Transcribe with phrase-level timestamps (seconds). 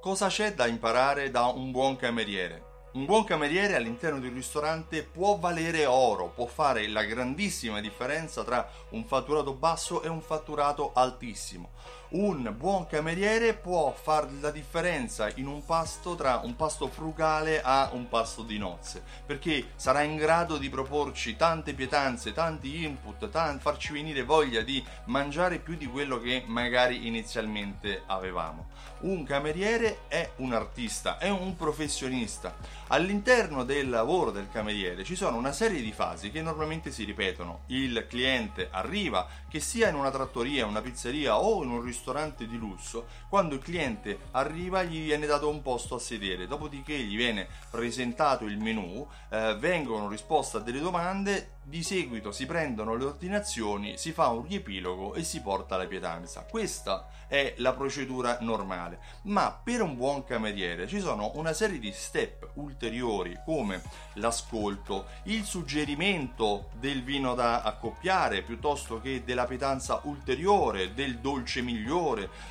[0.00, 2.88] Cosa c'è da imparare da un buon cameriere?
[2.94, 8.42] Un buon cameriere all'interno di un ristorante può valere oro, può fare la grandissima differenza
[8.42, 11.72] tra un fatturato basso e un fatturato altissimo.
[12.12, 17.90] Un buon cameriere può fare la differenza in un pasto tra un pasto frugale a
[17.92, 23.62] un pasto di nozze, perché sarà in grado di proporci tante pietanze, tanti input, tanti,
[23.62, 28.70] farci venire voglia di mangiare più di quello che magari inizialmente avevamo.
[29.02, 32.56] Un cameriere è un artista, è un professionista.
[32.88, 37.60] All'interno del lavoro del cameriere ci sono una serie di fasi che normalmente si ripetono.
[37.66, 41.98] Il cliente arriva, che sia in una trattoria, una pizzeria o in un ristorante
[42.46, 47.16] di lusso, quando il cliente arriva gli viene dato un posto a sedere, dopodiché gli
[47.16, 53.04] viene presentato il menù, eh, vengono risposte a delle domande, di seguito si prendono le
[53.04, 56.44] ordinazioni, si fa un riepilogo e si porta la pietanza.
[56.48, 61.92] Questa è la procedura normale, ma per un buon cameriere ci sono una serie di
[61.92, 63.82] step ulteriori come
[64.14, 71.88] l'ascolto, il suggerimento del vino da accoppiare piuttosto che della pietanza ulteriore, del dolce migliore,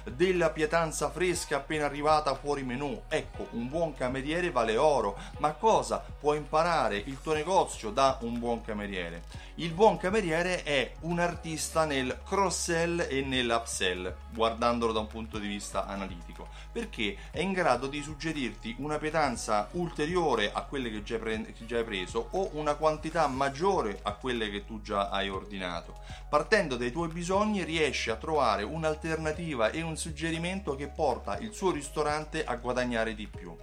[0.03, 3.03] della pietanza fresca appena arrivata fuori menù.
[3.07, 8.38] Ecco, un buon cameriere vale oro, ma cosa può imparare il tuo negozio da un
[8.38, 9.23] buon cameriere?
[9.55, 15.47] Il buon cameriere è un artista nel cross-sell e nell'upsell, guardandolo da un punto di
[15.47, 21.17] vista analitico, perché è in grado di suggerirti una pietanza ulteriore a quelle che già,
[21.17, 25.97] hai preso o una quantità maggiore a quelle che tu già hai ordinato.
[26.29, 29.27] Partendo dai tuoi bisogni riesce a trovare un'alternativa
[29.72, 33.56] e un suggerimento che porta il suo ristorante a guadagnare di più.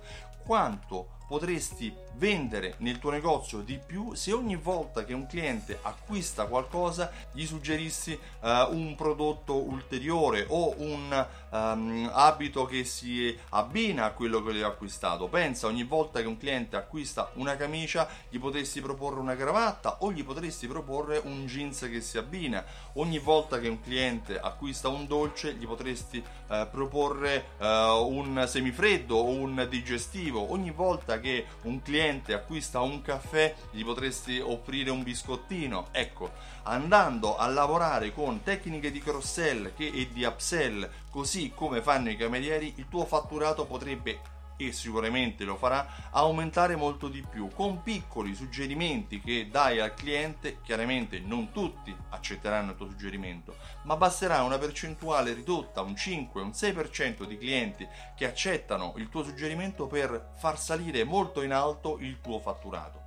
[0.45, 6.47] Quanto potresti vendere nel tuo negozio di più se ogni volta che un cliente acquista
[6.47, 14.11] qualcosa gli suggerissi uh, un prodotto ulteriore o un um, abito che si abbina a
[14.13, 15.29] quello che aveva acquistato.
[15.29, 20.13] Pensa ogni volta che un cliente acquista una camicia gli potresti proporre una cravatta o
[20.13, 22.65] gli potresti proporre un jeans che si abbina.
[22.95, 29.17] Ogni volta che un cliente acquista un dolce gli potresti uh, proporre uh, un semifreddo
[29.17, 30.53] o un digestivo.
[30.53, 35.89] Ogni volta che un cliente acquista un caffè gli potresti offrire un biscottino.
[35.93, 36.33] Ecco,
[36.65, 42.75] andando a lavorare con tecniche di cross-sell e di upsell, così come fanno i camerieri,
[42.77, 49.21] il tuo fatturato potrebbe e sicuramente lo farà aumentare molto di più con piccoli suggerimenti
[49.21, 55.35] che dai al cliente chiaramente non tutti accetteranno il tuo suggerimento ma basterà una percentuale
[55.35, 57.87] ridotta un 5 un 6% di clienti
[58.17, 63.06] che accettano il tuo suggerimento per far salire molto in alto il tuo fatturato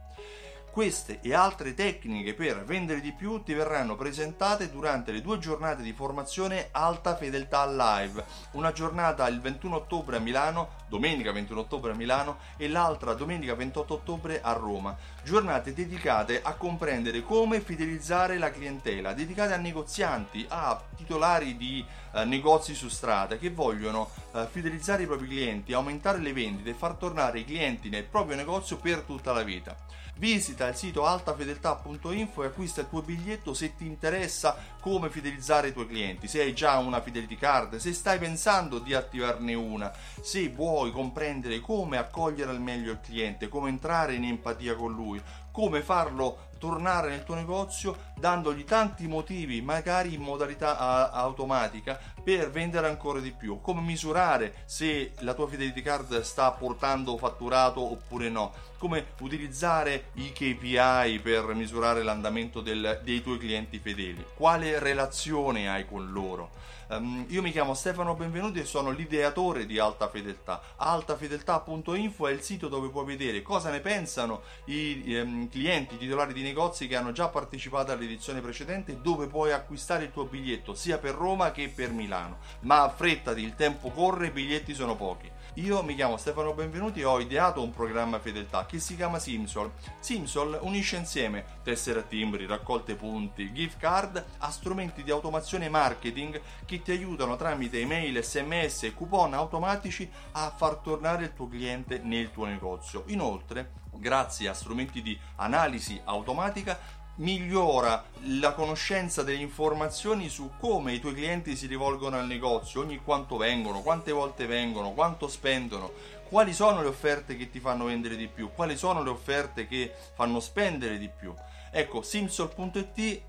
[0.71, 5.81] queste e altre tecniche per vendere di più ti verranno presentate durante le due giornate
[5.81, 11.91] di formazione Alta Fedeltà Live, una giornata il 21 ottobre a Milano, domenica 21 ottobre
[11.91, 14.95] a Milano e l'altra domenica 28 ottobre a Roma.
[15.23, 22.25] Giornate dedicate a comprendere come fidelizzare la clientela, dedicate a negozianti, a titolari di eh,
[22.25, 26.93] negozi su strada che vogliono eh, fidelizzare i propri clienti, aumentare le vendite e far
[26.93, 29.75] tornare i clienti nel proprio negozio per tutta la vita.
[30.19, 35.71] Visita il sito altafedeltà.info e acquista il tuo biglietto se ti interessa come fidelizzare i
[35.71, 40.49] tuoi clienti, se hai già una fidelity card, se stai pensando di attivarne una, se
[40.49, 45.21] vuoi comprendere come accogliere al meglio il cliente, come entrare in empatia con lui,
[45.51, 52.51] come farlo tornare nel tuo negozio dandogli tanti motivi, magari in modalità a- automatica, per
[52.51, 53.61] vendere ancora di più.
[53.61, 58.53] Come misurare se la tua Fidelity Card sta portando fatturato oppure no.
[58.77, 64.25] Come utilizzare i KPI per misurare l'andamento del, dei tuoi clienti fedeli.
[64.35, 66.51] Quale relazione hai con loro.
[66.91, 70.59] Um, io mi chiamo Stefano Benvenuti e sono l'ideatore di Alta Fedeltà.
[70.75, 76.33] Altafedeltà.info è il sito dove puoi vedere cosa ne pensano i um, clienti, i titolari
[76.33, 80.97] di negozi che hanno già partecipato all'edizione precedente, dove puoi acquistare il tuo biglietto sia
[80.97, 82.39] per Roma che per Milano.
[82.61, 85.29] Ma affrettati, il tempo corre, i biglietti sono pochi.
[85.55, 89.71] Io mi chiamo Stefano Benvenuti e ho ideato un programma fedeltà che si chiama Simsol.
[89.99, 96.39] Simsol unisce insieme tessere a timbri, raccolte punti, gift card a strumenti di automazione marketing
[96.81, 102.31] ti aiutano tramite email, sms e coupon automatici a far tornare il tuo cliente nel
[102.31, 103.03] tuo negozio.
[103.07, 106.79] Inoltre, grazie a strumenti di analisi automatica,
[107.15, 108.03] migliora
[108.39, 113.37] la conoscenza delle informazioni su come i tuoi clienti si rivolgono al negozio, ogni quanto
[113.37, 115.91] vengono, quante volte vengono, quanto spendono,
[116.29, 119.93] quali sono le offerte che ti fanno vendere di più, quali sono le offerte che
[120.13, 121.33] fanno spendere di più.
[121.71, 123.21] Ecco, simsol.it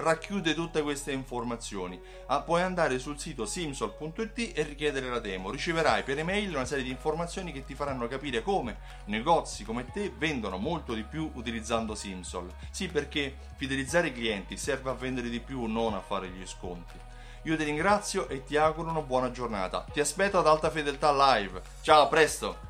[0.00, 2.00] racchiude tutte queste informazioni.
[2.26, 5.50] Ah, puoi andare sul sito simsol.it e richiedere la demo.
[5.50, 10.12] Riceverai per email una serie di informazioni che ti faranno capire come negozi come te
[10.16, 12.52] vendono molto di più utilizzando Simsol.
[12.70, 16.98] Sì, perché fidelizzare i clienti serve a vendere di più, non a fare gli sconti.
[17.44, 19.86] Io ti ringrazio e ti auguro una buona giornata.
[19.90, 21.62] Ti aspetto ad alta fedeltà live.
[21.82, 22.69] Ciao, a presto!